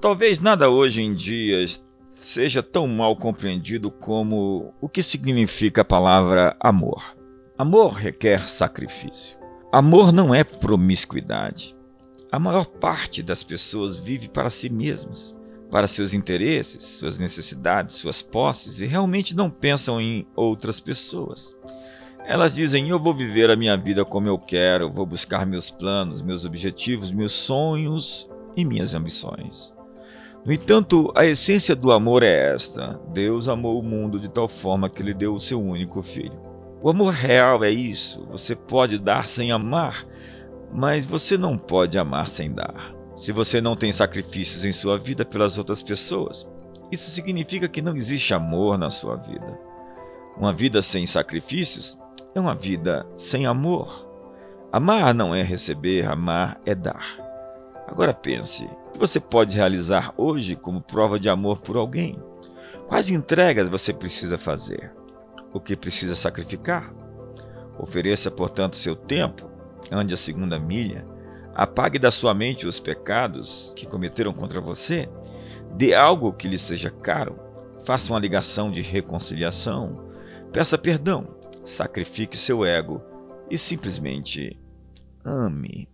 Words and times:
Talvez 0.00 0.40
nada 0.40 0.70
hoje 0.70 1.02
em 1.02 1.12
dia 1.12 1.62
seja 2.12 2.62
tão 2.62 2.88
mal 2.88 3.14
compreendido 3.16 3.90
como 3.90 4.72
o 4.80 4.88
que 4.88 5.02
significa 5.02 5.82
a 5.82 5.84
palavra 5.84 6.56
amor. 6.58 7.14
Amor 7.58 7.92
requer 7.92 8.48
sacrifício. 8.48 9.38
Amor 9.70 10.10
não 10.10 10.34
é 10.34 10.42
promiscuidade. 10.42 11.76
A 12.32 12.38
maior 12.38 12.64
parte 12.64 13.22
das 13.22 13.44
pessoas 13.44 13.98
vive 13.98 14.30
para 14.30 14.48
si 14.48 14.70
mesmas, 14.70 15.36
para 15.70 15.86
seus 15.86 16.14
interesses, 16.14 16.82
suas 16.82 17.18
necessidades, 17.18 17.96
suas 17.96 18.22
posses 18.22 18.80
e 18.80 18.86
realmente 18.86 19.36
não 19.36 19.50
pensam 19.50 20.00
em 20.00 20.26
outras 20.34 20.80
pessoas. 20.80 21.54
Elas 22.24 22.54
dizem: 22.54 22.88
Eu 22.88 22.98
vou 22.98 23.12
viver 23.12 23.50
a 23.50 23.56
minha 23.56 23.76
vida 23.76 24.02
como 24.02 24.28
eu 24.28 24.38
quero, 24.38 24.90
vou 24.90 25.04
buscar 25.04 25.44
meus 25.44 25.70
planos, 25.70 26.22
meus 26.22 26.46
objetivos, 26.46 27.12
meus 27.12 27.32
sonhos 27.32 28.26
e 28.56 28.64
minhas 28.64 28.94
ambições. 28.94 29.78
No 30.44 30.52
entanto, 30.52 31.12
a 31.14 31.26
essência 31.26 31.76
do 31.76 31.92
amor 31.92 32.22
é 32.22 32.54
esta: 32.54 32.98
Deus 33.12 33.48
amou 33.48 33.78
o 33.78 33.82
mundo 33.82 34.18
de 34.18 34.28
tal 34.28 34.48
forma 34.48 34.88
que 34.88 35.02
ele 35.02 35.12
deu 35.12 35.34
o 35.34 35.40
seu 35.40 35.62
único 35.62 36.02
filho. 36.02 36.40
O 36.82 36.88
amor 36.88 37.12
real 37.12 37.62
é 37.62 37.70
isso. 37.70 38.26
Você 38.30 38.56
pode 38.56 38.98
dar 38.98 39.28
sem 39.28 39.52
amar, 39.52 40.06
mas 40.72 41.04
você 41.04 41.36
não 41.36 41.58
pode 41.58 41.98
amar 41.98 42.26
sem 42.26 42.52
dar. 42.52 42.94
Se 43.14 43.32
você 43.32 43.60
não 43.60 43.76
tem 43.76 43.92
sacrifícios 43.92 44.64
em 44.64 44.72
sua 44.72 44.98
vida 44.98 45.26
pelas 45.26 45.58
outras 45.58 45.82
pessoas, 45.82 46.48
isso 46.90 47.10
significa 47.10 47.68
que 47.68 47.82
não 47.82 47.94
existe 47.94 48.32
amor 48.32 48.78
na 48.78 48.88
sua 48.88 49.16
vida. 49.16 49.58
Uma 50.38 50.54
vida 50.54 50.80
sem 50.80 51.04
sacrifícios 51.04 51.98
é 52.34 52.40
uma 52.40 52.54
vida 52.54 53.06
sem 53.14 53.44
amor. 53.44 54.08
Amar 54.72 55.12
não 55.12 55.34
é 55.34 55.42
receber, 55.42 56.06
amar 56.06 56.58
é 56.64 56.74
dar. 56.74 57.29
Agora 57.90 58.14
pense: 58.14 58.64
o 58.64 58.92
que 58.92 58.98
você 58.98 59.18
pode 59.18 59.56
realizar 59.56 60.14
hoje 60.16 60.54
como 60.54 60.80
prova 60.80 61.18
de 61.18 61.28
amor 61.28 61.60
por 61.60 61.76
alguém? 61.76 62.18
Quais 62.88 63.10
entregas 63.10 63.68
você 63.68 63.92
precisa 63.92 64.38
fazer? 64.38 64.92
O 65.52 65.60
que 65.60 65.76
precisa 65.76 66.14
sacrificar? 66.14 66.94
Ofereça, 67.78 68.30
portanto, 68.30 68.76
seu 68.76 68.94
tempo, 68.94 69.50
ande 69.90 70.14
a 70.14 70.16
segunda 70.16 70.58
milha, 70.58 71.06
apague 71.54 71.98
da 71.98 72.10
sua 72.10 72.32
mente 72.32 72.66
os 72.66 72.78
pecados 72.78 73.72
que 73.74 73.86
cometeram 73.86 74.32
contra 74.32 74.60
você, 74.60 75.08
dê 75.74 75.94
algo 75.94 76.32
que 76.32 76.48
lhe 76.48 76.58
seja 76.58 76.90
caro, 76.90 77.38
faça 77.84 78.12
uma 78.12 78.20
ligação 78.20 78.70
de 78.70 78.82
reconciliação, 78.82 80.10
peça 80.52 80.78
perdão, 80.78 81.26
sacrifique 81.64 82.36
seu 82.36 82.64
ego 82.64 83.02
e 83.50 83.58
simplesmente 83.58 84.60
ame. 85.24 85.88